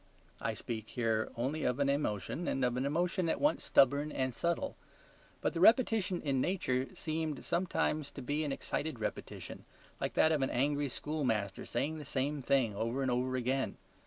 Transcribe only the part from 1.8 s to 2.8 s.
emotion, and of